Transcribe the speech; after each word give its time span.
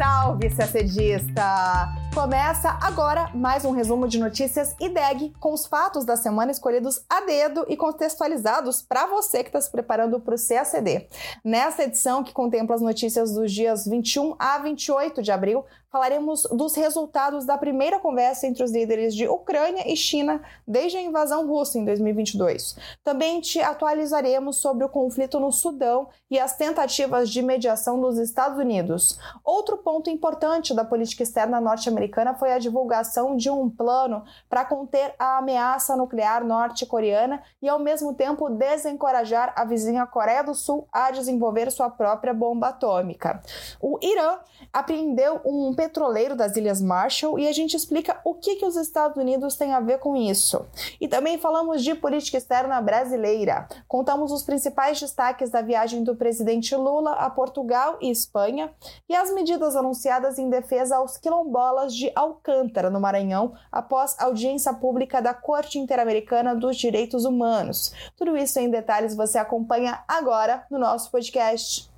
Salve, 0.00 0.48
CACDista! 0.48 1.99
Começa 2.14 2.76
agora 2.82 3.30
mais 3.32 3.64
um 3.64 3.70
resumo 3.70 4.08
de 4.08 4.18
notícias 4.18 4.74
IDEG 4.80 5.32
com 5.38 5.52
os 5.52 5.64
fatos 5.64 6.04
da 6.04 6.16
semana 6.16 6.50
escolhidos 6.50 7.04
a 7.08 7.20
dedo 7.20 7.64
e 7.68 7.76
contextualizados 7.76 8.82
para 8.82 9.06
você 9.06 9.44
que 9.44 9.48
está 9.48 9.60
se 9.60 9.70
preparando 9.70 10.18
para 10.18 10.34
o 10.34 10.38
CACD. 10.38 11.06
Nessa 11.44 11.84
edição, 11.84 12.24
que 12.24 12.32
contempla 12.32 12.74
as 12.74 12.82
notícias 12.82 13.32
dos 13.32 13.52
dias 13.52 13.86
21 13.86 14.34
a 14.40 14.58
28 14.58 15.22
de 15.22 15.30
abril, 15.30 15.64
falaremos 15.90 16.46
dos 16.52 16.74
resultados 16.76 17.44
da 17.44 17.58
primeira 17.58 17.98
conversa 17.98 18.46
entre 18.46 18.62
os 18.62 18.70
líderes 18.70 19.14
de 19.14 19.28
Ucrânia 19.28 19.90
e 19.90 19.96
China 19.96 20.40
desde 20.66 20.98
a 20.98 21.02
invasão 21.02 21.46
russa 21.46 21.78
em 21.78 21.84
2022. 21.84 22.76
Também 23.02 23.40
te 23.40 23.60
atualizaremos 23.60 24.56
sobre 24.56 24.84
o 24.84 24.88
conflito 24.88 25.40
no 25.40 25.50
Sudão 25.50 26.08
e 26.30 26.38
as 26.38 26.56
tentativas 26.56 27.28
de 27.28 27.42
mediação 27.42 28.00
dos 28.00 28.18
Estados 28.18 28.58
Unidos. 28.58 29.18
Outro 29.44 29.78
ponto 29.78 30.08
importante 30.08 30.72
da 30.74 30.84
política 30.84 31.24
externa 31.24 31.60
norte-americana 31.60 31.99
foi 32.34 32.52
a 32.52 32.58
divulgação 32.58 33.36
de 33.36 33.50
um 33.50 33.68
plano 33.68 34.24
para 34.48 34.64
conter 34.64 35.14
a 35.18 35.38
ameaça 35.38 35.96
nuclear 35.96 36.44
norte-coreana 36.44 37.42
e, 37.60 37.68
ao 37.68 37.78
mesmo 37.78 38.14
tempo, 38.14 38.48
desencorajar 38.48 39.52
a 39.56 39.64
vizinha 39.64 40.06
Coreia 40.06 40.42
do 40.42 40.54
Sul 40.54 40.86
a 40.92 41.10
desenvolver 41.10 41.70
sua 41.70 41.90
própria 41.90 42.32
bomba 42.32 42.68
atômica. 42.68 43.42
O 43.80 43.98
Irã 44.02 44.38
apreendeu 44.72 45.40
um 45.44 45.74
petroleiro 45.74 46.36
das 46.36 46.56
Ilhas 46.56 46.80
Marshall 46.80 47.38
e 47.38 47.48
a 47.48 47.52
gente 47.52 47.76
explica 47.76 48.20
o 48.24 48.34
que, 48.34 48.56
que 48.56 48.66
os 48.66 48.76
Estados 48.76 49.16
Unidos 49.16 49.56
têm 49.56 49.72
a 49.72 49.80
ver 49.80 49.98
com 49.98 50.16
isso. 50.16 50.66
E 51.00 51.08
também 51.08 51.38
falamos 51.38 51.82
de 51.82 51.94
política 51.94 52.38
externa 52.38 52.80
brasileira. 52.80 53.68
Contamos 53.88 54.32
os 54.32 54.42
principais 54.42 55.00
destaques 55.00 55.50
da 55.50 55.62
viagem 55.62 56.04
do 56.04 56.14
presidente 56.16 56.74
Lula 56.74 57.12
a 57.12 57.28
Portugal 57.30 57.98
e 58.00 58.10
Espanha 58.10 58.72
e 59.08 59.14
as 59.14 59.32
medidas 59.32 59.76
anunciadas 59.76 60.38
em 60.38 60.48
defesa 60.48 60.96
aos 60.96 61.16
quilombolas 61.16 61.89
de 61.94 62.10
Alcântara, 62.14 62.90
no 62.90 63.00
Maranhão, 63.00 63.54
após 63.70 64.14
audiência 64.18 64.72
pública 64.72 65.20
da 65.20 65.34
Corte 65.34 65.78
Interamericana 65.78 66.54
dos 66.54 66.76
Direitos 66.76 67.24
Humanos. 67.24 67.92
Tudo 68.16 68.36
isso 68.36 68.58
em 68.58 68.70
detalhes 68.70 69.14
você 69.14 69.38
acompanha 69.38 70.02
agora 70.08 70.64
no 70.70 70.78
nosso 70.78 71.10
podcast. 71.10 71.90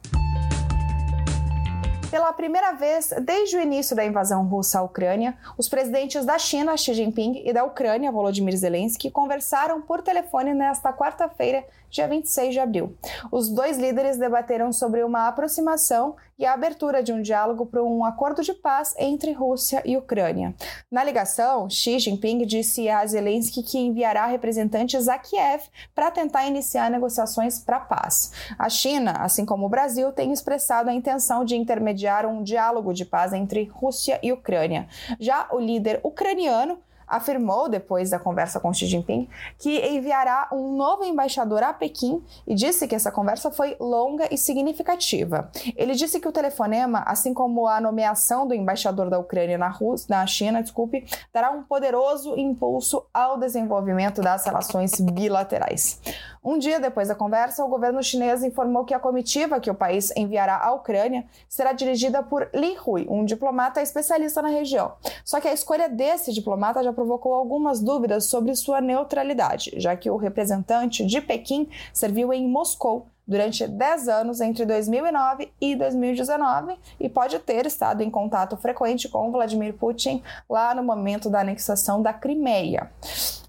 Pela 2.13 2.31
primeira 2.35 2.73
vez 2.73 3.09
desde 3.23 3.57
o 3.57 3.61
início 3.63 3.97
da 3.97 4.05
invasão 4.05 4.47
russa 4.47 4.81
à 4.81 4.83
Ucrânia, 4.83 5.35
os 5.57 5.67
presidentes 5.67 6.27
da 6.27 6.39
China, 6.39 6.77
Xi 6.77 6.93
Jinping, 6.93 7.41
e 7.43 7.55
da 7.55 7.65
Ucrânia, 7.65 8.13
Volodymyr 8.13 8.55
Zelensky, 8.55 9.11
conversaram 9.11 9.81
por 9.81 10.03
telefone 10.03 10.53
nesta 10.53 10.93
quarta-feira, 10.93 11.65
dia 11.93 12.09
26 12.09 12.55
de 12.55 12.59
abril. 12.59 12.97
Os 13.31 13.51
dois 13.51 13.77
líderes 13.77 14.17
debateram 14.17 14.73
sobre 14.73 15.05
uma 15.05 15.29
aproximação 15.29 16.17
e 16.39 16.47
a 16.47 16.55
abertura 16.55 17.03
de 17.03 17.13
um 17.13 17.21
diálogo 17.21 17.67
para 17.67 17.85
um 17.85 18.03
acordo 18.03 18.43
de 18.43 18.55
paz 18.55 18.95
entre 18.99 19.33
Rússia 19.33 19.83
e 19.85 19.95
Ucrânia. 19.95 20.55
Na 20.91 21.05
ligação, 21.05 21.69
Xi 21.69 21.99
Jinping 21.99 22.47
disse 22.47 22.89
a 22.89 23.05
Zelensky 23.07 23.63
que 23.63 23.79
enviará 23.79 24.25
representantes 24.25 25.07
a 25.07 25.19
Kiev 25.19 25.65
para 25.95 26.11
tentar 26.11 26.47
iniciar 26.47 26.91
negociações 26.91 27.61
para 27.61 27.79
paz. 27.79 28.33
A 28.59 28.71
China, 28.71 29.13
assim 29.19 29.45
como 29.45 29.67
o 29.67 29.69
Brasil, 29.69 30.11
tem 30.13 30.33
expressado 30.33 30.89
a 30.89 30.95
intenção 30.95 31.45
de 31.45 31.57
intermediar 31.57 32.25
um 32.25 32.43
diálogo 32.43 32.95
de 32.95 33.05
paz 33.05 33.35
entre 33.35 33.65
Rússia 33.65 34.19
e 34.23 34.33
Ucrânia. 34.33 34.89
Já 35.21 35.47
o 35.53 35.61
líder 35.61 36.01
ucraniano 36.03 36.79
afirmou, 37.13 37.69
depois 37.69 38.11
da 38.11 38.19
conversa 38.19 38.59
com 38.59 38.73
Xi 38.73 38.87
Jinping, 38.87 39.29
que 39.59 39.79
enviará 39.87 40.49
um 40.51 40.77
novo 40.77 41.05
embaixador 41.05 41.63
a 41.63 41.73
Pequim 41.73 42.25
e 42.47 42.55
disse 42.55 42.89
que 42.89 42.95
essa 42.95 43.13
conversa 43.13 43.51
foi 43.51 43.77
longa 43.79 44.27
e 44.31 44.39
significativa. 44.39 45.51
Ele 45.77 45.95
disse 45.95 46.19
que 46.19 46.27
o 46.27 46.33
telefonema, 46.33 47.03
assim 47.07 47.35
como 47.35 47.69
a 47.69 47.81
nomeação 47.81 48.47
do 48.47 48.55
embaixador 48.55 49.11
da 49.11 49.19
Ucrânia 49.19 49.59
na, 49.59 49.73
na 50.09 50.27
China, 50.27 50.63
desculpe, 50.63 51.05
dará 51.33 51.51
um 51.51 51.63
poderoso 51.63 52.39
impulso 52.39 53.05
ao 53.13 53.39
desenvolvimento 53.39 54.23
das 54.23 54.45
relações 54.45 54.99
bilaterais. 54.99 56.01
Um 56.45 56.59
dia 56.59 56.81
depois 56.81 57.07
da 57.07 57.15
conversa, 57.15 57.65
o 57.65 57.69
governo 57.69 58.03
chinês 58.03 58.43
informou 58.43 58.85
que 58.85 58.93
a 58.93 58.99
comitiva 58.99 59.61
que 59.61 59.71
o 59.71 59.75
país 59.75 60.13
enviará 60.17 60.59
à 60.59 60.73
Ucrânia 60.73 61.25
será 61.49 61.73
dirigida 61.73 62.21
por 62.21 62.49
Li 62.53 62.77
Hui, 62.85 63.07
um 63.09 63.25
diplomata 63.25 63.81
especialista 63.81 64.43
na 64.43 64.49
região. 64.49 64.93
Só 65.25 65.41
que 65.41 65.47
a 65.47 65.53
escolha 65.53 65.89
desse 65.89 66.33
diplomata 66.33 66.83
já 66.83 66.93
provocou 67.03 67.35
algumas 67.35 67.81
dúvidas 67.81 68.27
sobre 68.27 68.55
sua 68.55 68.81
neutralidade, 68.81 69.73
já 69.77 69.97
que 69.97 70.09
o 70.09 70.17
representante 70.17 71.05
de 71.05 71.21
Pequim 71.21 71.69
serviu 71.93 72.33
em 72.33 72.47
Moscou 72.47 73.12
durante 73.27 73.67
10 73.67 74.09
anos 74.09 74.41
entre 74.41 74.67
2009 74.67 75.53
e 75.61 75.77
2019 75.77 76.77
e 76.99 77.09
pode 77.09 77.39
ter 77.39 77.67
estado 77.67 78.03
em 78.03 78.11
contato 78.11 78.57
frequente 78.57 79.09
com 79.09 79.31
Vladimir 79.31 79.75
Putin 79.75 80.23
lá 80.49 80.75
no 80.75 80.83
momento 80.83 81.31
da 81.31 81.41
anexação 81.41 82.03
da 82.03 82.13
Crimeia. 82.13 82.91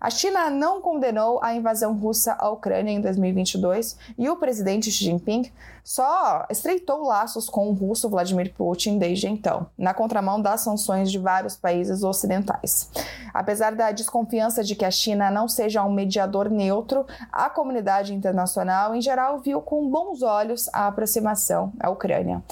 A 0.03 0.09
China 0.09 0.50
não 0.50 0.81
condenou 0.81 1.39
a 1.41 1.56
invasão 1.56 1.94
russa 1.94 2.35
à 2.38 2.50
Ucrânia 2.50 2.91
em 2.91 3.00
2022 3.00 3.97
e 4.17 4.29
o 4.29 4.35
presidente 4.35 4.91
Xi 4.91 5.06
Jinping 5.06 5.50
só 5.81 6.45
estreitou 6.50 7.03
laços 7.03 7.50
com 7.50 7.69
o 7.69 7.73
russo 7.73 8.09
Vladimir 8.09 8.53
Putin 8.53 8.97
desde 8.97 9.28
então, 9.28 9.67
na 9.78 9.94
contramão 9.94 10.41
das 10.41 10.62
sanções 10.62 11.12
de 11.12 11.19
vários 11.19 11.56
países 11.56 12.03
ocidentais. 12.03 12.89
Apesar 13.33 13.75
da 13.75 13.91
desconfiança 13.91 14.63
de 14.63 14.75
que 14.75 14.85
a 14.85 14.91
China 14.91 15.31
não 15.31 15.47
seja 15.47 15.83
um 15.83 15.91
mediador 15.91 16.50
neutro, 16.50 17.06
a 17.31 17.50
comunidade 17.50 18.13
internacional 18.13 18.94
em 18.94 19.01
geral 19.01 19.39
viu 19.39 19.62
com 19.63 19.90
bons 19.90 20.22
olhos 20.22 20.69
a 20.74 20.88
aproximação 20.88 21.74
à 21.79 21.90
Ucrânia. 21.90 22.44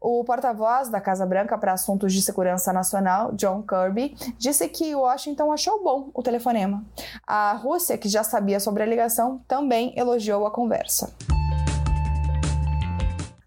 O 0.00 0.24
porta-voz 0.24 0.88
da 0.88 1.00
Casa 1.00 1.26
Branca 1.26 1.58
para 1.58 1.72
assuntos 1.72 2.12
de 2.12 2.22
segurança 2.22 2.72
nacional, 2.72 3.32
John 3.32 3.62
Kirby, 3.62 4.16
disse 4.38 4.68
que 4.68 4.94
Washington 4.94 5.52
achou 5.52 5.82
bom 5.82 6.10
o 6.14 6.22
telefonema. 6.22 6.84
A 7.26 7.52
Rússia, 7.52 7.98
que 7.98 8.08
já 8.08 8.22
sabia 8.22 8.60
sobre 8.60 8.82
a 8.82 8.86
ligação, 8.86 9.40
também 9.46 9.92
elogiou 9.98 10.46
a 10.46 10.50
conversa. 10.50 11.12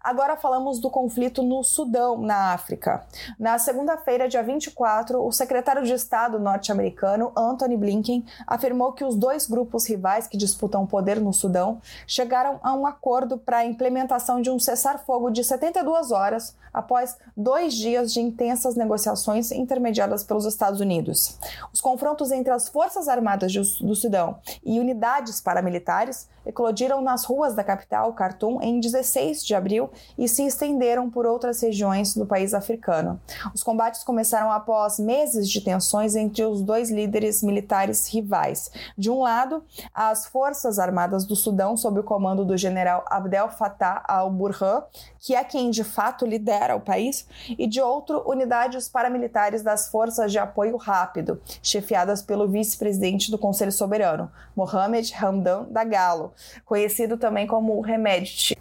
Agora 0.04 0.36
falamos 0.36 0.78
do 0.78 0.90
conflito 0.90 1.42
no 1.42 1.64
Sudão, 1.64 2.18
na 2.18 2.52
África. 2.52 3.06
Na 3.38 3.58
segunda-feira, 3.58 4.28
dia 4.28 4.42
24, 4.42 5.26
o 5.26 5.32
secretário 5.32 5.82
de 5.82 5.94
Estado 5.94 6.38
norte-americano 6.38 7.32
Anthony 7.34 7.74
Blinken 7.74 8.22
afirmou 8.46 8.92
que 8.92 9.02
os 9.02 9.14
dois 9.14 9.46
grupos 9.46 9.88
rivais 9.88 10.26
que 10.26 10.36
disputam 10.36 10.86
poder 10.86 11.18
no 11.18 11.32
Sudão 11.32 11.80
chegaram 12.06 12.60
a 12.62 12.74
um 12.74 12.86
acordo 12.86 13.38
para 13.38 13.56
a 13.56 13.64
implementação 13.64 14.42
de 14.42 14.50
um 14.50 14.58
cessar-fogo 14.58 15.30
de 15.30 15.42
72 15.42 16.12
horas 16.12 16.54
após 16.70 17.16
dois 17.34 17.72
dias 17.72 18.12
de 18.12 18.20
intensas 18.20 18.74
negociações 18.74 19.52
intermediadas 19.52 20.22
pelos 20.22 20.44
Estados 20.44 20.80
Unidos. 20.80 21.38
Os 21.72 21.80
confrontos 21.80 22.30
entre 22.30 22.52
as 22.52 22.68
Forças 22.68 23.08
Armadas 23.08 23.54
do 23.54 23.94
Sudão 23.94 24.38
e 24.62 24.78
unidades 24.78 25.40
paramilitares 25.40 26.28
eclodiram 26.44 27.00
nas 27.00 27.24
ruas 27.24 27.54
da 27.54 27.64
capital, 27.64 28.12
Khartoum, 28.12 28.60
em 28.60 28.80
16 28.80 29.44
de 29.46 29.54
abril 29.54 29.88
e 30.18 30.28
se 30.28 30.46
estenderam 30.46 31.10
por 31.10 31.26
outras 31.26 31.60
regiões 31.60 32.14
do 32.14 32.26
país 32.26 32.54
africano. 32.54 33.20
Os 33.54 33.62
combates 33.62 34.04
começaram 34.04 34.50
após 34.50 34.98
meses 34.98 35.48
de 35.48 35.60
tensões 35.60 36.16
entre 36.16 36.44
os 36.44 36.62
dois 36.62 36.90
líderes 36.90 37.42
militares 37.42 38.06
rivais. 38.08 38.70
De 38.96 39.10
um 39.10 39.20
lado, 39.20 39.62
as 39.94 40.26
Forças 40.26 40.78
Armadas 40.78 41.24
do 41.24 41.36
Sudão, 41.36 41.76
sob 41.76 42.00
o 42.00 42.04
comando 42.04 42.44
do 42.44 42.56
general 42.56 43.04
Abdel 43.08 43.48
Fattah 43.48 44.02
al-Burhan, 44.06 44.82
que 45.20 45.34
é 45.34 45.42
quem 45.42 45.70
de 45.70 45.84
fato 45.84 46.26
lidera 46.26 46.76
o 46.76 46.80
país, 46.80 47.26
e 47.48 47.66
de 47.66 47.80
outro, 47.80 48.22
unidades 48.26 48.88
paramilitares 48.88 49.62
das 49.62 49.88
Forças 49.88 50.30
de 50.30 50.38
Apoio 50.38 50.76
Rápido, 50.76 51.40
chefiadas 51.62 52.22
pelo 52.22 52.46
vice-presidente 52.48 53.30
do 53.30 53.38
Conselho 53.38 53.72
Soberano, 53.72 54.30
Mohamed 54.54 55.14
Hamdan 55.14 55.66
Dagalo, 55.70 56.32
conhecido 56.64 57.16
também 57.16 57.46
como 57.46 57.80
Remedit. 57.80 58.56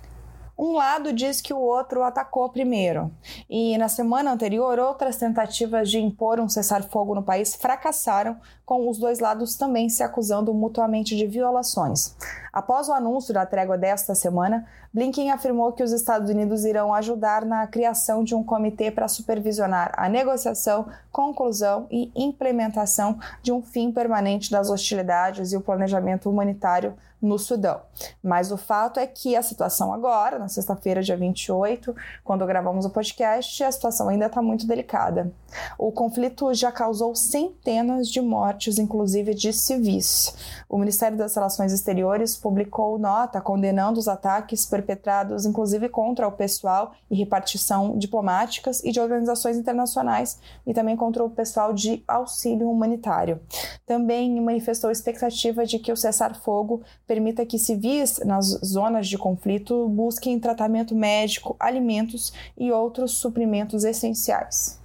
Um 0.65 0.77
lado 0.77 1.12
diz 1.12 1.42
que 1.42 1.54
o 1.54 1.60
outro 1.60 2.04
atacou 2.04 2.48
primeiro. 2.48 3.12
E 3.50 3.77
na 3.77 3.89
semana 3.89 4.31
anterior, 4.31 4.80
outras 4.80 5.18
tentativas 5.18 5.92
de 5.92 6.00
impor 6.00 6.39
um 6.39 6.48
cessar-fogo 6.48 7.13
no 7.13 7.21
país 7.21 7.54
fracassaram, 7.54 8.38
com 8.65 8.89
os 8.89 8.98
dois 8.98 9.19
lados 9.19 9.57
também 9.57 9.89
se 9.89 10.01
acusando 10.01 10.54
mutuamente 10.54 11.18
de 11.18 11.27
violações. 11.27 12.15
Após 12.54 12.88
o 12.88 12.94
anúncio 12.94 13.33
da 13.33 13.45
trégua 13.45 13.77
desta 13.77 14.15
semana, 14.15 14.65
Blinken 14.94 15.31
afirmou 15.31 15.74
que 15.74 15.83
os 15.83 15.92
Estados 15.92 16.30
Unidos 16.30 16.63
irão 16.63 16.94
ajudar 16.94 17.44
na 17.44 17.68
criação 17.68 18.24
de 18.24 18.33
um 18.33 18.42
comitê 18.42 18.89
para 18.89 19.10
supervisionar 19.10 19.92
a 19.98 20.07
negociação, 20.07 20.88
conclusão 21.12 21.88
e 21.92 22.10
implementação 22.15 23.19
de 23.42 23.51
um 23.51 23.62
fim 23.62 23.92
permanente 23.92 24.50
das 24.50 24.69
hostilidades 24.69 25.51
e 25.51 25.57
o 25.57 25.62
planejamento 25.62 26.30
humanitário 26.30 26.94
no 27.24 27.40
Sudão. 27.40 27.80
Mas 28.22 28.52
o 28.52 28.58
fato 28.58 29.00
é 29.00 29.08
que 29.08 29.36
a 29.36 29.42
situação 29.42 29.94
agora, 29.94 30.38
na 30.38 30.50
sexta-feira, 30.50 31.02
dia 31.02 31.16
28, 31.16 31.96
quando 32.24 32.46
gravamos 32.46 32.86
o 32.86 32.90
podcast, 32.90 33.64
a 33.64 33.72
situação 33.72 34.10
ainda 34.10 34.25
está 34.25 34.42
muito 34.42 34.68
delicada. 34.68 35.31
O 35.78 35.92
conflito 35.92 36.54
já 36.54 36.72
causou 36.72 37.16
centenas 37.16 38.10
de 38.10 38.20
mortes, 38.22 38.78
inclusive 38.78 39.34
de 39.34 39.54
civis. 39.54 40.36
O 40.68 40.78
Ministério 40.78 41.18
das 41.18 41.34
Relações 41.34 41.72
Exteriores 41.72 42.36
publicou 42.36 43.00
nota 43.00 43.40
condenando 43.40 44.00
os 44.00 44.08
ataques 44.08 44.66
perpetrados, 44.66 45.46
inclusive 45.46 45.88
contra 45.88 46.28
o 46.28 46.31
pessoal 46.31 46.94
e 47.10 47.16
repartição 47.16 47.98
diplomáticas 47.98 48.84
e 48.84 48.92
de 48.92 49.00
organizações 49.00 49.56
internacionais 49.56 50.40
e 50.66 50.74
também 50.74 50.98
contra 50.98 51.24
o 51.24 51.30
pessoal 51.30 51.72
de 51.72 52.04
auxílio 52.08 52.70
humanitário. 52.70 53.40
Também 53.86 54.42
manifestou 54.42 54.92
expectativa 54.92 55.66
de 55.66 55.80
que 55.80 55.92
o 55.92 55.98
cessar-fogo 55.98 56.81
permita 57.13 57.45
que 57.45 57.60
civis 57.60 58.18
nas 58.25 58.48
zonas 58.63 59.07
de 59.07 59.19
conflito 59.19 59.88
busquem 59.88 60.39
tratamento 60.39 60.95
médico, 60.95 61.56
alimentos 61.60 62.33
e 62.57 62.71
outros 62.71 63.12
suprimentos 63.12 63.83
essenciais. 63.83 64.80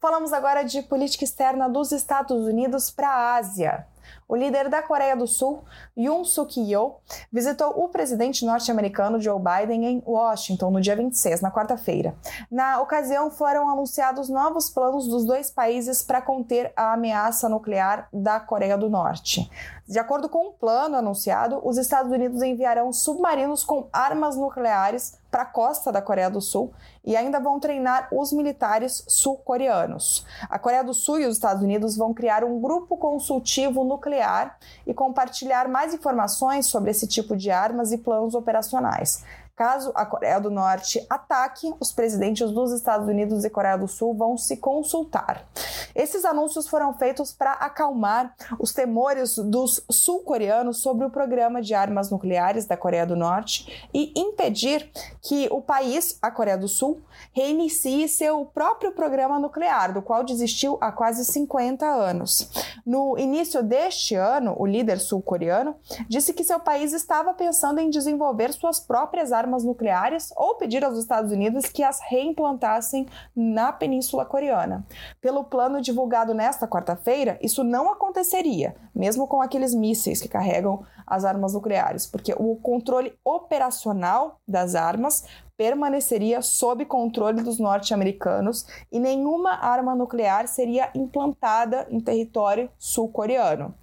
Falamos 0.00 0.32
agora 0.32 0.62
de 0.62 0.80
política 0.80 1.24
externa 1.24 1.68
dos 1.68 1.92
Estados 1.92 2.46
Unidos 2.46 2.90
para 2.90 3.10
a 3.10 3.36
Ásia. 3.36 3.86
O 4.26 4.34
líder 4.34 4.68
da 4.68 4.82
Coreia 4.82 5.16
do 5.16 5.26
Sul, 5.26 5.64
Yoon 5.96 6.24
Suk-yeol, 6.24 7.00
visitou 7.30 7.70
o 7.84 7.88
presidente 7.88 8.44
norte-americano 8.44 9.20
Joe 9.20 9.38
Biden 9.38 9.86
em 9.86 10.02
Washington 10.06 10.70
no 10.70 10.80
dia 10.80 10.96
26, 10.96 11.40
na 11.40 11.50
quarta-feira. 11.50 12.14
Na 12.50 12.80
ocasião, 12.80 13.30
foram 13.30 13.68
anunciados 13.68 14.28
novos 14.28 14.70
planos 14.70 15.06
dos 15.06 15.24
dois 15.24 15.50
países 15.50 16.02
para 16.02 16.22
conter 16.22 16.72
a 16.74 16.94
ameaça 16.94 17.48
nuclear 17.48 18.08
da 18.12 18.40
Coreia 18.40 18.78
do 18.78 18.88
Norte. 18.88 19.50
De 19.86 19.98
acordo 19.98 20.28
com 20.30 20.46
o 20.46 20.48
um 20.48 20.52
plano 20.52 20.96
anunciado, 20.96 21.60
os 21.62 21.76
Estados 21.76 22.10
Unidos 22.10 22.42
enviarão 22.42 22.92
submarinos 22.92 23.62
com 23.62 23.88
armas 23.92 24.36
nucleares 24.36 25.18
para 25.34 25.42
a 25.42 25.46
costa 25.46 25.90
da 25.90 26.00
Coreia 26.00 26.30
do 26.30 26.40
Sul 26.40 26.72
e 27.04 27.16
ainda 27.16 27.40
vão 27.40 27.58
treinar 27.58 28.06
os 28.12 28.32
militares 28.32 29.04
sul-coreanos. 29.08 30.24
A 30.48 30.60
Coreia 30.60 30.84
do 30.84 30.94
Sul 30.94 31.18
e 31.18 31.26
os 31.26 31.34
Estados 31.34 31.60
Unidos 31.60 31.96
vão 31.96 32.14
criar 32.14 32.44
um 32.44 32.60
grupo 32.60 32.96
consultivo 32.96 33.82
nuclear 33.82 34.56
e 34.86 34.94
compartilhar 34.94 35.66
mais 35.66 35.92
informações 35.92 36.66
sobre 36.66 36.92
esse 36.92 37.08
tipo 37.08 37.36
de 37.36 37.50
armas 37.50 37.90
e 37.90 37.98
planos 37.98 38.36
operacionais. 38.36 39.24
Caso 39.56 39.92
a 39.94 40.04
Coreia 40.04 40.40
do 40.40 40.50
Norte 40.50 41.06
ataque, 41.08 41.72
os 41.78 41.92
presidentes 41.92 42.50
dos 42.50 42.72
Estados 42.72 43.06
Unidos 43.06 43.44
e 43.44 43.50
Coreia 43.50 43.76
do 43.76 43.86
Sul 43.86 44.12
vão 44.12 44.36
se 44.36 44.56
consultar. 44.56 45.46
Esses 45.94 46.24
anúncios 46.24 46.66
foram 46.66 46.92
feitos 46.94 47.32
para 47.32 47.52
acalmar 47.52 48.34
os 48.58 48.72
temores 48.72 49.36
dos 49.38 49.84
sul-coreanos 49.88 50.78
sobre 50.78 51.06
o 51.06 51.10
programa 51.10 51.62
de 51.62 51.72
armas 51.72 52.10
nucleares 52.10 52.66
da 52.66 52.76
Coreia 52.76 53.06
do 53.06 53.14
Norte 53.14 53.88
e 53.94 54.12
impedir 54.16 54.90
que 55.22 55.46
o 55.52 55.62
país, 55.62 56.18
a 56.20 56.32
Coreia 56.32 56.58
do 56.58 56.66
Sul, 56.66 57.00
reinicie 57.32 58.08
seu 58.08 58.44
próprio 58.46 58.90
programa 58.90 59.38
nuclear, 59.38 59.94
do 59.94 60.02
qual 60.02 60.24
desistiu 60.24 60.78
há 60.80 60.90
quase 60.90 61.24
50 61.24 61.86
anos. 61.86 62.50
No 62.84 63.16
início 63.16 63.62
deste 63.62 64.16
ano, 64.16 64.56
o 64.58 64.66
líder 64.66 64.98
sul-coreano 64.98 65.76
disse 66.08 66.32
que 66.32 66.42
seu 66.42 66.58
país 66.58 66.92
estava 66.92 67.32
pensando 67.34 67.78
em 67.78 67.88
desenvolver 67.88 68.52
suas 68.52 68.80
próprias 68.80 69.30
armas 69.30 69.43
armas 69.44 69.62
nucleares 69.62 70.32
ou 70.36 70.56
pedir 70.56 70.82
aos 70.84 70.98
Estados 70.98 71.30
Unidos 71.30 71.66
que 71.66 71.82
as 71.82 72.00
reimplantassem 72.00 73.06
na 73.36 73.72
Península 73.72 74.24
Coreana. 74.24 74.84
Pelo 75.20 75.44
plano 75.44 75.80
divulgado 75.80 76.32
nesta 76.34 76.66
quarta-feira, 76.66 77.38
isso 77.42 77.62
não 77.62 77.92
aconteceria, 77.92 78.74
mesmo 78.94 79.26
com 79.28 79.42
aqueles 79.42 79.74
mísseis 79.74 80.20
que 80.20 80.28
carregam 80.28 80.84
as 81.06 81.24
armas 81.24 81.52
nucleares, 81.52 82.06
porque 82.06 82.34
o 82.36 82.56
controle 82.56 83.12
operacional 83.22 84.40
das 84.48 84.74
armas 84.74 85.24
permaneceria 85.56 86.42
sob 86.42 86.84
controle 86.84 87.42
dos 87.42 87.58
norte-americanos 87.58 88.66
e 88.90 88.98
nenhuma 88.98 89.52
arma 89.52 89.94
nuclear 89.94 90.48
seria 90.48 90.90
implantada 90.94 91.86
em 91.90 92.00
território 92.00 92.68
sul-coreano. 92.78 93.74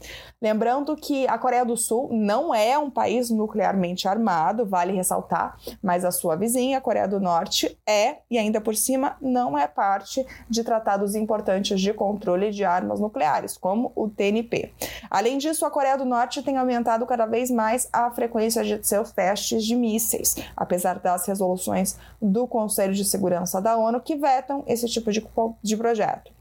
Lembrando 0.42 0.96
que 0.96 1.28
a 1.28 1.38
Coreia 1.38 1.64
do 1.64 1.78
Sul 1.78 2.10
não 2.12 2.54
é 2.54 2.78
um 2.78 2.90
país 2.90 3.30
nuclearmente 3.30 4.08
armado, 4.08 4.66
vale 4.66 4.92
ressaltar, 4.92 5.58
mas 5.82 6.04
a 6.04 6.12
sua 6.12 6.36
vizinha, 6.36 6.78
a 6.78 6.82
Coreia 6.82 7.08
do 7.08 7.20
Norte, 7.20 7.78
é 7.88 8.18
e 8.30 8.38
ainda 8.38 8.60
por 8.60 8.76
cima 8.76 9.16
não 9.22 9.58
é 9.58 9.68
parte 9.68 10.26
de 10.50 10.64
tratados 10.64 11.16
importantes 11.16 11.80
de 11.80 11.94
controle 11.94 12.52
de 12.52 12.66
armas 12.66 13.00
nucleares, 13.00 13.58
como 13.58 13.92
o 13.96 14.10
TNP. 14.10 14.74
Além 15.10 15.38
disso, 15.38 15.66
a 15.66 15.72
Coreia 15.72 15.98
do 15.98 16.06
Norte 16.06 16.44
tem 16.44 16.58
aumentado 16.58 17.06
cada 17.06 17.26
vez 17.26 17.50
mais 17.50 17.88
a 17.94 18.12
frequência 18.12 18.64
de 18.64 18.86
seus 18.86 19.12
testes 19.12 19.64
de 19.64 19.76
mísseis, 19.76 20.36
apesar 20.58 21.00
das 21.00 21.26
resoluções 21.28 21.61
resoluções 21.62 21.98
do 22.22 22.48
Conselho 22.48 22.94
de 22.94 23.06
Segurança 23.06 23.62
da 23.62 23.78
ONU 23.78 24.02
que 24.02 24.16
vetam 24.16 24.64
esse 24.68 24.88
tipo 24.88 25.12
de, 25.12 25.26
de 25.62 25.78
projeto. 25.78 26.32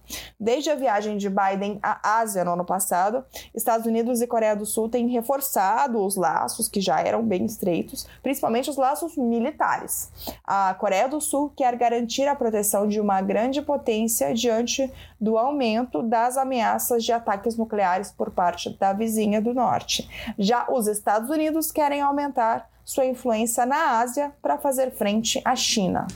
Desde 0.41 0.71
a 0.71 0.75
viagem 0.75 1.19
de 1.19 1.29
Biden 1.29 1.79
à 1.83 2.19
Ásia 2.21 2.43
no 2.47 2.55
ano 2.55 2.65
passado, 2.65 3.23
Estados 3.55 3.85
Unidos 3.85 4.23
e 4.23 4.27
Coreia 4.27 4.57
do 4.57 4.65
Sul 4.65 4.89
têm 4.89 5.07
reforçado 5.07 6.03
os 6.03 6.17
laços 6.17 6.67
que 6.67 6.81
já 6.81 6.99
eram 6.99 7.23
bem 7.23 7.45
estreitos, 7.45 8.07
principalmente 8.23 8.71
os 8.71 8.79
laços 8.79 9.19
militares. 9.19 10.11
A 10.43 10.73
Coreia 10.73 11.07
do 11.11 11.21
Sul 11.21 11.53
quer 11.55 11.77
garantir 11.77 12.27
a 12.27 12.35
proteção 12.35 12.89
de 12.89 12.99
uma 12.99 13.21
grande 13.21 13.61
potência 13.61 14.33
diante 14.33 14.91
do 15.21 15.37
aumento 15.37 16.03
das 16.03 16.39
ameaças 16.39 17.05
de 17.05 17.13
ataques 17.13 17.59
nucleares 17.59 18.11
por 18.11 18.31
parte 18.31 18.71
da 18.79 18.95
vizinha 18.95 19.43
do 19.43 19.53
norte. 19.53 20.09
Já 20.39 20.67
os 20.71 20.87
Estados 20.87 21.29
Unidos 21.29 21.71
querem 21.71 22.01
aumentar 22.01 22.67
sua 22.83 23.05
influência 23.05 23.67
na 23.67 23.99
Ásia 23.99 24.33
para 24.41 24.57
fazer 24.57 24.91
frente 24.93 25.39
à 25.45 25.55
China. 25.55 26.07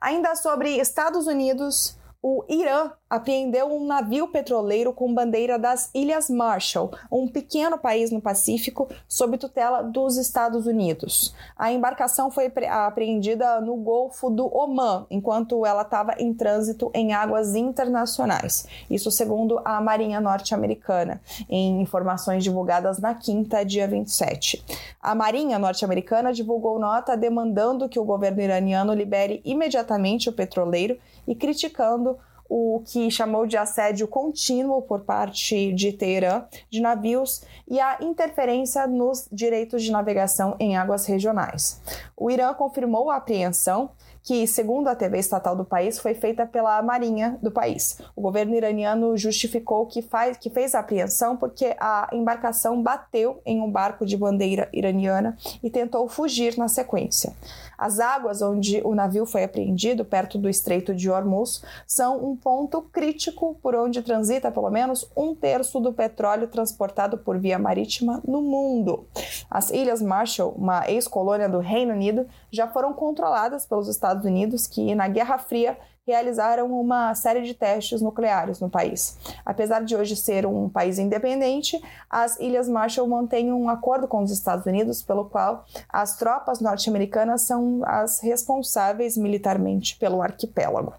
Ainda 0.00 0.34
sobre 0.36 0.76
Estados 0.78 1.26
Unidos, 1.26 1.97
o 2.22 2.44
Irã 2.48 2.92
apreendeu 3.08 3.66
um 3.66 3.86
navio 3.86 4.28
petroleiro 4.28 4.92
com 4.92 5.12
bandeira 5.12 5.58
das 5.58 5.90
Ilhas 5.94 6.28
Marshall, 6.28 6.92
um 7.10 7.26
pequeno 7.26 7.78
país 7.78 8.10
no 8.10 8.20
Pacífico 8.20 8.88
sob 9.08 9.38
tutela 9.38 9.82
dos 9.82 10.16
Estados 10.16 10.66
Unidos. 10.66 11.34
A 11.56 11.72
embarcação 11.72 12.30
foi 12.30 12.52
apreendida 12.68 13.60
no 13.60 13.76
Golfo 13.76 14.28
do 14.28 14.46
Omã, 14.54 15.06
enquanto 15.10 15.64
ela 15.64 15.82
estava 15.82 16.14
em 16.18 16.34
trânsito 16.34 16.90
em 16.94 17.12
águas 17.12 17.54
internacionais. 17.54 18.66
Isso 18.90 19.10
segundo 19.10 19.60
a 19.64 19.80
Marinha 19.80 20.20
norte-americana, 20.20 21.20
em 21.48 21.80
informações 21.80 22.44
divulgadas 22.44 22.98
na 22.98 23.14
quinta, 23.14 23.64
dia 23.64 23.88
27. 23.88 24.62
A 25.00 25.14
Marinha 25.14 25.58
norte-americana 25.58 26.32
divulgou 26.32 26.78
nota 26.78 27.16
demandando 27.16 27.88
que 27.88 27.98
o 27.98 28.04
governo 28.04 28.42
iraniano 28.42 28.92
libere 28.92 29.40
imediatamente 29.44 30.28
o 30.28 30.32
petroleiro 30.32 30.98
e 31.26 31.34
criticando 31.34 32.18
o 32.48 32.82
que 32.84 33.10
chamou 33.10 33.46
de 33.46 33.56
assédio 33.56 34.08
contínuo 34.08 34.82
por 34.82 35.00
parte 35.00 35.72
de 35.72 35.92
Teherã 35.92 36.46
de 36.70 36.80
navios 36.80 37.42
e 37.68 37.78
a 37.78 37.98
interferência 38.00 38.86
nos 38.86 39.28
direitos 39.30 39.82
de 39.82 39.92
navegação 39.92 40.56
em 40.58 40.76
águas 40.76 41.04
regionais. 41.06 41.80
O 42.16 42.30
Irã 42.30 42.54
confirmou 42.54 43.10
a 43.10 43.16
apreensão 43.16 43.90
que, 44.22 44.46
segundo 44.46 44.88
a 44.88 44.94
TV 44.94 45.18
estatal 45.18 45.56
do 45.56 45.64
país, 45.64 45.98
foi 45.98 46.14
feita 46.14 46.46
pela 46.46 46.82
Marinha 46.82 47.38
do 47.42 47.50
país. 47.50 47.98
O 48.14 48.20
governo 48.20 48.54
iraniano 48.54 49.16
justificou 49.16 49.86
que, 49.86 50.02
faz, 50.02 50.36
que 50.36 50.50
fez 50.50 50.74
a 50.74 50.80
apreensão 50.80 51.36
porque 51.36 51.76
a 51.78 52.08
embarcação 52.12 52.82
bateu 52.82 53.40
em 53.44 53.60
um 53.60 53.70
barco 53.70 54.04
de 54.04 54.16
bandeira 54.16 54.68
iraniana 54.72 55.36
e 55.62 55.70
tentou 55.70 56.08
fugir 56.08 56.56
na 56.56 56.68
sequência. 56.68 57.32
As 57.78 58.00
águas 58.00 58.42
onde 58.42 58.80
o 58.84 58.92
navio 58.92 59.24
foi 59.24 59.44
apreendido, 59.44 60.04
perto 60.04 60.36
do 60.36 60.48
Estreito 60.48 60.92
de 60.92 61.08
Hormuz, 61.08 61.62
são 61.86 62.24
um 62.24 62.34
ponto 62.34 62.82
crítico 62.82 63.56
por 63.62 63.76
onde 63.76 64.02
transita 64.02 64.50
pelo 64.50 64.68
menos 64.68 65.08
um 65.16 65.32
terço 65.32 65.78
do 65.78 65.92
petróleo 65.92 66.48
transportado 66.48 67.16
por 67.16 67.38
via 67.38 67.56
marítima 67.56 68.20
no 68.26 68.42
mundo. 68.42 69.06
As 69.48 69.70
Ilhas 69.70 70.02
Marshall, 70.02 70.54
uma 70.58 70.90
ex-colônia 70.90 71.48
do 71.48 71.60
Reino 71.60 71.92
Unido, 71.92 72.26
já 72.50 72.66
foram 72.66 72.92
controladas 72.92 73.64
pelos 73.64 73.86
Estados 73.86 74.07
Unidos, 74.24 74.66
que 74.66 74.94
na 74.94 75.08
Guerra 75.08 75.38
Fria 75.38 75.78
realizaram 76.06 76.72
uma 76.72 77.14
série 77.14 77.42
de 77.42 77.52
testes 77.52 78.00
nucleares 78.00 78.60
no 78.60 78.70
país. 78.70 79.18
Apesar 79.44 79.84
de 79.84 79.94
hoje 79.94 80.16
ser 80.16 80.46
um 80.46 80.66
país 80.66 80.98
independente, 80.98 81.78
as 82.08 82.40
Ilhas 82.40 82.66
Marshall 82.66 83.06
mantêm 83.06 83.52
um 83.52 83.68
acordo 83.68 84.08
com 84.08 84.22
os 84.22 84.30
Estados 84.30 84.64
Unidos 84.64 85.02
pelo 85.02 85.26
qual 85.26 85.66
as 85.86 86.16
tropas 86.16 86.60
norte-americanas 86.60 87.42
são 87.42 87.82
as 87.84 88.20
responsáveis 88.20 89.18
militarmente 89.18 89.96
pelo 89.98 90.22
arquipélago. 90.22 90.94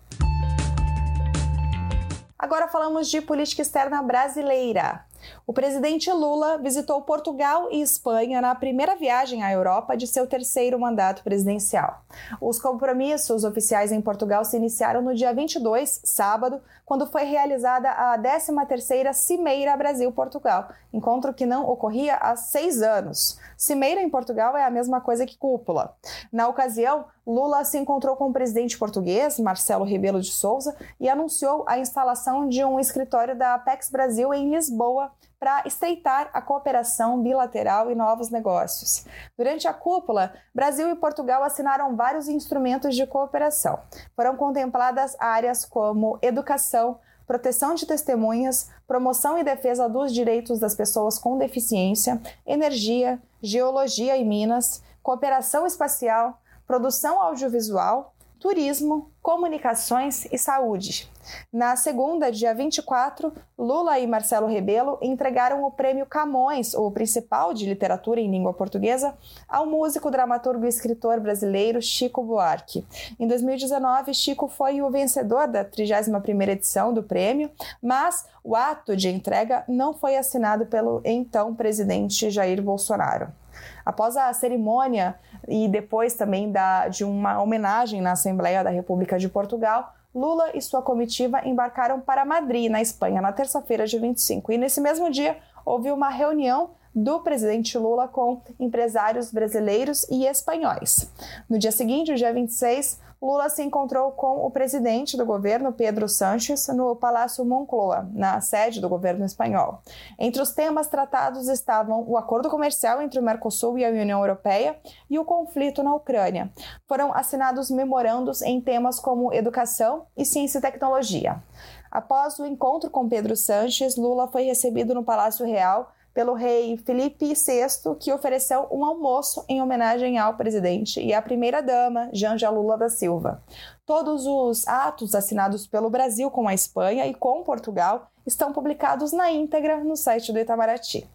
Agora 2.37 2.67
falamos 2.67 3.09
de 3.09 3.19
política 3.19 3.63
externa 3.63 4.01
brasileira. 4.03 5.03
O 5.45 5.53
presidente 5.53 6.11
Lula 6.11 6.57
visitou 6.57 7.01
Portugal 7.01 7.69
e 7.71 7.81
Espanha 7.81 8.41
na 8.41 8.53
primeira 8.53 8.95
viagem 8.95 9.43
à 9.43 9.51
Europa 9.51 9.97
de 9.97 10.05
seu 10.05 10.27
terceiro 10.27 10.79
mandato 10.79 11.23
presidencial. 11.23 12.03
Os 12.39 12.59
compromissos 12.59 13.43
oficiais 13.43 13.91
em 13.91 14.01
Portugal 14.01 14.45
se 14.45 14.57
iniciaram 14.57 15.01
no 15.01 15.15
dia 15.15 15.33
22, 15.33 16.01
sábado, 16.03 16.61
quando 16.85 17.05
foi 17.05 17.23
realizada 17.23 17.91
a 17.91 18.17
13ª 18.17 19.13
Cimeira 19.13 19.77
Brasil-Portugal, 19.77 20.69
encontro 20.91 21.33
que 21.33 21.45
não 21.45 21.69
ocorria 21.69 22.15
há 22.15 22.35
seis 22.35 22.81
anos. 22.81 23.39
Cimeira 23.55 24.01
em 24.01 24.09
Portugal 24.09 24.57
é 24.57 24.63
a 24.63 24.71
mesma 24.71 24.99
coisa 24.99 25.25
que 25.25 25.37
cúpula. 25.37 25.95
Na 26.31 26.47
ocasião, 26.47 27.05
Lula 27.27 27.63
se 27.63 27.77
encontrou 27.77 28.15
com 28.15 28.29
o 28.29 28.33
presidente 28.33 28.75
português, 28.75 29.39
Marcelo 29.39 29.85
Rebelo 29.85 30.19
de 30.19 30.31
Souza, 30.31 30.75
e 30.99 31.07
anunciou 31.07 31.63
a 31.67 31.77
instalação 31.77 32.49
de 32.49 32.65
um 32.65 32.79
escritório 32.79 33.37
da 33.37 33.53
Apex 33.53 33.91
Brasil 33.91 34.33
em 34.33 34.49
Lisboa 34.49 35.11
para 35.39 35.63
estreitar 35.65 36.29
a 36.33 36.41
cooperação 36.41 37.21
bilateral 37.21 37.89
e 37.89 37.95
novos 37.95 38.29
negócios. 38.29 39.05
Durante 39.37 39.67
a 39.67 39.73
cúpula, 39.73 40.33
Brasil 40.53 40.89
e 40.89 40.95
Portugal 40.95 41.41
assinaram 41.43 41.95
vários 41.95 42.27
instrumentos 42.27 42.95
de 42.95 43.07
cooperação. 43.07 43.79
Foram 44.15 44.35
contempladas 44.35 45.15
áreas 45.17 45.63
como 45.63 46.19
educação, 46.21 46.99
proteção 47.25 47.73
de 47.73 47.85
testemunhas, 47.85 48.69
promoção 48.85 49.37
e 49.37 49.43
defesa 49.43 49.87
dos 49.87 50.13
direitos 50.13 50.59
das 50.59 50.75
pessoas 50.75 51.17
com 51.17 51.37
deficiência, 51.37 52.21
energia, 52.45 53.21
geologia 53.41 54.17
e 54.17 54.25
minas, 54.25 54.83
cooperação 55.01 55.65
espacial, 55.65 56.41
produção 56.67 57.21
audiovisual, 57.21 58.13
turismo, 58.39 59.11
comunicações 59.21 60.25
e 60.31 60.37
saúde. 60.37 61.09
Na 61.51 61.75
segunda, 61.75 62.31
dia 62.31 62.53
24, 62.53 63.31
Lula 63.57 63.99
e 63.99 64.07
Marcelo 64.07 64.47
Rebelo 64.47 64.97
entregaram 65.01 65.63
o 65.63 65.71
prêmio 65.71 66.05
Camões, 66.05 66.73
o 66.73 66.89
principal 66.89 67.53
de 67.53 67.65
literatura 67.65 68.19
em 68.19 68.31
língua 68.31 68.53
portuguesa, 68.53 69.15
ao 69.47 69.65
músico, 69.65 70.09
dramaturgo 70.09 70.65
e 70.65 70.69
escritor 70.69 71.19
brasileiro 71.19 71.81
Chico 71.81 72.23
Buarque. 72.23 72.85
Em 73.19 73.27
2019, 73.27 74.13
Chico 74.13 74.47
foi 74.47 74.81
o 74.81 74.89
vencedor 74.89 75.47
da 75.47 75.63
31ª 75.63 76.49
edição 76.49 76.93
do 76.93 77.03
prêmio, 77.03 77.51
mas 77.83 78.25
o 78.43 78.55
ato 78.55 78.95
de 78.95 79.09
entrega 79.09 79.63
não 79.67 79.93
foi 79.93 80.15
assinado 80.15 80.65
pelo 80.65 81.01
então 81.03 81.53
presidente 81.53 82.29
Jair 82.31 82.61
Bolsonaro. 82.61 83.38
Após 83.85 84.15
a 84.17 84.31
cerimônia 84.33 85.15
e 85.47 85.67
depois 85.67 86.13
também 86.13 86.51
da, 86.51 86.87
de 86.87 87.03
uma 87.03 87.41
homenagem 87.41 88.01
na 88.01 88.13
Assembleia 88.13 88.63
da 88.63 88.69
República 88.69 89.17
de 89.17 89.29
Portugal, 89.29 89.93
Lula 90.13 90.51
e 90.55 90.61
sua 90.61 90.81
comitiva 90.81 91.45
embarcaram 91.45 91.99
para 91.99 92.25
Madrid, 92.25 92.69
na 92.71 92.81
Espanha, 92.81 93.21
na 93.21 93.31
terça-feira, 93.31 93.85
de 93.85 93.99
25. 93.99 94.51
E 94.51 94.57
nesse 94.57 94.81
mesmo 94.81 95.11
dia 95.11 95.37
houve 95.63 95.91
uma 95.91 96.09
reunião 96.09 96.71
do 97.03 97.21
presidente 97.21 97.77
Lula 97.77 98.07
com 98.07 98.41
empresários 98.59 99.31
brasileiros 99.31 100.05
e 100.09 100.25
espanhóis. 100.25 101.11
No 101.49 101.57
dia 101.57 101.71
seguinte, 101.71 102.11
o 102.11 102.15
dia 102.15 102.33
26, 102.33 102.99
Lula 103.21 103.49
se 103.49 103.61
encontrou 103.61 104.11
com 104.11 104.45
o 104.45 104.51
presidente 104.51 105.17
do 105.17 105.25
governo, 105.25 105.73
Pedro 105.73 106.07
Sánchez, 106.07 106.69
no 106.69 106.95
Palácio 106.95 107.43
Moncloa, 107.43 108.09
na 108.13 108.39
sede 108.39 108.79
do 108.79 108.87
governo 108.87 109.25
espanhol. 109.25 109.81
Entre 110.17 110.41
os 110.41 110.51
temas 110.51 110.87
tratados 110.87 111.49
estavam 111.49 112.05
o 112.07 112.17
acordo 112.17 112.49
comercial 112.49 113.01
entre 113.01 113.19
o 113.19 113.23
Mercosul 113.23 113.77
e 113.77 113.85
a 113.85 113.89
União 113.89 114.21
Europeia 114.21 114.77
e 115.09 115.19
o 115.19 115.25
conflito 115.25 115.83
na 115.83 115.93
Ucrânia. 115.93 116.49
Foram 116.87 117.13
assinados 117.13 117.69
memorandos 117.69 118.41
em 118.41 118.61
temas 118.61 118.99
como 118.99 119.33
educação 119.33 120.05
e 120.15 120.23
ciência 120.23 120.59
e 120.59 120.61
tecnologia. 120.61 121.43
Após 121.91 122.39
o 122.39 122.45
encontro 122.45 122.89
com 122.89 123.09
Pedro 123.09 123.35
Sánchez, 123.35 123.97
Lula 123.97 124.27
foi 124.27 124.43
recebido 124.43 124.93
no 124.93 125.03
Palácio 125.03 125.45
Real 125.45 125.91
pelo 126.13 126.33
rei 126.33 126.77
Felipe 126.77 127.33
VI, 127.33 127.95
que 127.99 128.11
ofereceu 128.11 128.67
um 128.71 128.83
almoço 128.83 129.45
em 129.47 129.61
homenagem 129.61 130.17
ao 130.17 130.35
presidente 130.35 130.99
e 131.01 131.13
à 131.13 131.21
primeira-dama, 131.21 132.09
Janja 132.13 132.49
Lula 132.49 132.77
da 132.77 132.89
Silva. 132.89 133.43
Todos 133.85 134.25
os 134.25 134.67
atos 134.67 135.15
assinados 135.15 135.65
pelo 135.65 135.89
Brasil 135.89 136.29
com 136.29 136.47
a 136.47 136.53
Espanha 136.53 137.07
e 137.07 137.13
com 137.13 137.43
Portugal 137.43 138.09
estão 138.25 138.53
publicados 138.53 139.11
na 139.11 139.31
íntegra 139.31 139.83
no 139.83 139.95
site 139.95 140.31
do 140.31 140.39
Itamaraty. 140.39 141.09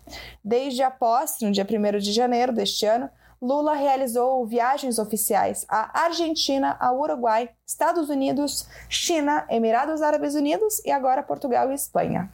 Desde 0.44 0.82
a 0.82 0.90
posse, 0.90 1.44
no 1.44 1.52
dia 1.52 1.64
1 1.64 1.98
de 1.98 2.12
janeiro 2.12 2.52
deste 2.52 2.86
ano, 2.86 3.08
Lula 3.40 3.74
realizou 3.74 4.46
viagens 4.46 4.98
oficiais 4.98 5.66
à 5.68 6.04
Argentina, 6.04 6.76
ao 6.80 6.98
Uruguai, 6.98 7.50
Estados 7.66 8.08
Unidos, 8.08 8.66
China, 8.88 9.44
Emirados 9.50 10.00
Árabes 10.00 10.34
Unidos 10.34 10.80
e 10.84 10.90
agora 10.90 11.22
Portugal 11.22 11.70
e 11.70 11.74
Espanha. 11.74 12.30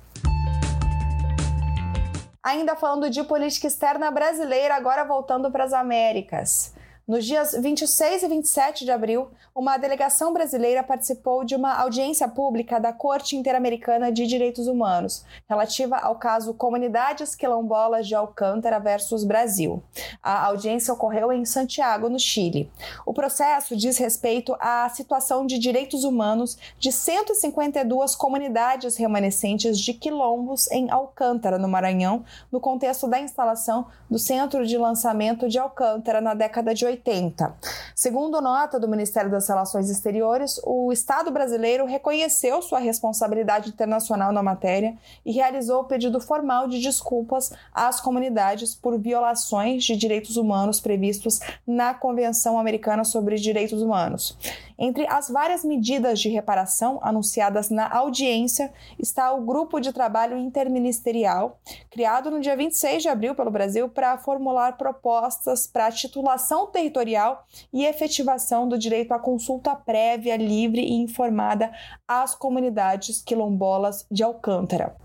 Ainda 2.43 2.75
falando 2.75 3.11
de 3.11 3.23
política 3.23 3.67
externa 3.67 4.11
brasileira, 4.11 4.75
agora 4.75 5.05
voltando 5.05 5.51
para 5.51 5.65
as 5.65 5.75
Américas. 5.75 6.75
Nos 7.11 7.25
dias 7.25 7.57
26 7.61 8.23
e 8.23 8.29
27 8.29 8.85
de 8.85 8.93
abril, 8.93 9.33
uma 9.53 9.77
delegação 9.77 10.33
brasileira 10.33 10.81
participou 10.81 11.45
de 11.45 11.57
uma 11.57 11.75
audiência 11.75 12.29
pública 12.29 12.79
da 12.79 12.93
Corte 12.93 13.35
Interamericana 13.35 14.13
de 14.13 14.29
Direitos 14.29 14.69
Humanos, 14.69 15.25
relativa 15.49 15.97
ao 15.97 16.15
caso 16.15 16.55
Comunidades 16.55 17.35
Quilombolas 17.35 18.07
de 18.07 18.15
Alcântara 18.15 18.79
versus 18.79 19.25
Brasil. 19.25 19.83
A 20.23 20.47
audiência 20.47 20.95
ocorreu 20.95 21.33
em 21.33 21.45
Santiago, 21.45 22.09
no 22.09 22.17
Chile. 22.21 22.71
O 23.05 23.13
processo 23.13 23.77
diz 23.77 23.99
respeito 23.99 24.57
à 24.61 24.89
situação 24.89 25.45
de 25.45 25.59
direitos 25.59 26.05
humanos 26.05 26.57
de 26.79 26.93
152 26.93 28.15
comunidades 28.15 28.97
remanescentes 28.97 29.81
de 29.81 29.95
quilombos 29.95 30.71
em 30.71 30.89
Alcântara, 30.89 31.59
no 31.59 31.67
Maranhão, 31.67 32.25
no 32.53 32.61
contexto 32.61 33.09
da 33.09 33.19
instalação 33.19 33.89
do 34.09 34.17
Centro 34.17 34.65
de 34.65 34.79
Lançamento 34.79 35.49
de 35.49 35.59
Alcântara 35.59 36.21
na 36.21 36.35
década 36.35 36.73
de 36.73 36.87
80. 36.87 37.00
80. 37.01 37.55
Segundo 37.95 38.41
nota 38.41 38.79
do 38.79 38.89
Ministério 38.89 39.31
das 39.31 39.49
Relações 39.49 39.91
Exteriores, 39.91 40.61
o 40.65 40.93
Estado 40.93 41.31
brasileiro 41.31 41.87
reconheceu 41.87 42.61
sua 42.63 42.79
responsabilidade 42.79 43.71
internacional 43.71 44.33
na 44.33 44.43
matéria 44.43 44.95
e 45.25 45.33
realizou 45.33 45.81
o 45.81 45.85
pedido 45.85 46.21
formal 46.21 46.69
de 46.69 46.81
desculpas 46.81 47.53
às 47.75 48.01
comunidades 48.01 48.75
por 48.75 48.99
violações 48.99 49.85
de 49.85 49.97
direitos 49.97 50.37
humanos 50.37 50.81
previstos 50.81 51.41
na 51.67 51.95
Convenção 51.95 52.59
Americana 52.59 53.05
sobre 53.05 53.37
Direitos 53.37 53.83
Humanos. 53.83 54.37
Entre 54.83 55.07
as 55.11 55.29
várias 55.29 55.63
medidas 55.63 56.19
de 56.19 56.31
reparação 56.31 56.99
anunciadas 57.03 57.69
na 57.69 57.87
audiência 57.95 58.73
está 58.99 59.31
o 59.31 59.43
Grupo 59.43 59.79
de 59.79 59.93
Trabalho 59.93 60.39
Interministerial, 60.39 61.61
criado 61.91 62.31
no 62.31 62.41
dia 62.41 62.57
26 62.57 63.03
de 63.03 63.09
abril 63.11 63.35
pelo 63.35 63.51
Brasil 63.51 63.91
para 63.91 64.17
formular 64.17 64.79
propostas 64.79 65.67
para 65.67 65.89
a 65.89 65.93
titulação 65.93 66.67
territorial 66.69 67.45
e 67.71 67.85
efetivação 67.85 68.67
do 68.67 68.79
direito 68.79 69.13
à 69.13 69.19
consulta 69.19 69.77
prévia, 69.77 70.35
livre 70.39 70.81
e 70.81 70.95
informada 70.95 71.71
às 72.09 72.35
comunidades 72.35 73.21
quilombolas 73.21 74.07
de 74.11 74.23
Alcântara. 74.23 74.97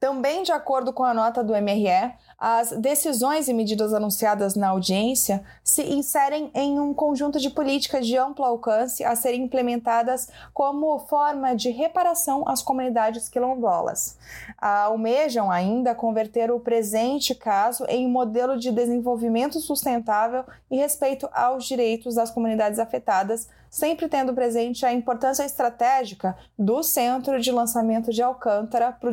Também, 0.00 0.42
de 0.42 0.50
acordo 0.50 0.94
com 0.94 1.04
a 1.04 1.12
nota 1.12 1.44
do 1.44 1.52
MRE, 1.52 2.14
as 2.38 2.70
decisões 2.70 3.48
e 3.48 3.52
medidas 3.52 3.92
anunciadas 3.92 4.54
na 4.54 4.70
audiência 4.70 5.44
se 5.62 5.82
inserem 5.82 6.50
em 6.54 6.80
um 6.80 6.94
conjunto 6.94 7.38
de 7.38 7.50
políticas 7.50 8.06
de 8.06 8.16
amplo 8.16 8.42
alcance 8.42 9.04
a 9.04 9.14
serem 9.14 9.42
implementadas 9.42 10.30
como 10.54 10.98
forma 11.00 11.54
de 11.54 11.68
reparação 11.68 12.48
às 12.48 12.62
comunidades 12.62 13.28
quilombolas. 13.28 14.16
Almejam 14.58 15.50
ainda 15.50 15.94
converter 15.94 16.50
o 16.50 16.58
presente 16.58 17.34
caso 17.34 17.84
em 17.86 18.06
um 18.06 18.10
modelo 18.10 18.58
de 18.58 18.72
desenvolvimento 18.72 19.60
sustentável 19.60 20.46
e 20.70 20.78
respeito 20.78 21.28
aos 21.30 21.66
direitos 21.66 22.14
das 22.14 22.30
comunidades 22.30 22.78
afetadas, 22.78 23.50
sempre 23.68 24.08
tendo 24.08 24.32
presente 24.32 24.86
a 24.86 24.92
importância 24.92 25.44
estratégica 25.44 26.36
do 26.58 26.82
Centro 26.82 27.38
de 27.38 27.52
Lançamento 27.52 28.10
de 28.10 28.22
Alcântara 28.22 28.92
para 28.92 29.10
o 29.10 29.12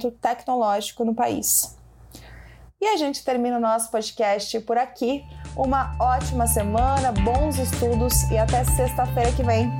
desenvolvimento 0.00 0.10
tecnológico 0.10 1.04
no 1.04 1.14
país. 1.14 1.76
E 2.80 2.86
a 2.86 2.96
gente 2.96 3.22
termina 3.22 3.58
o 3.58 3.60
nosso 3.60 3.90
podcast 3.90 4.58
por 4.60 4.78
aqui. 4.78 5.22
Uma 5.54 5.94
ótima 6.00 6.46
semana, 6.46 7.12
bons 7.12 7.58
estudos 7.58 8.22
e 8.30 8.38
até 8.38 8.64
sexta-feira 8.64 9.30
que 9.32 9.42
vem. 9.42 9.70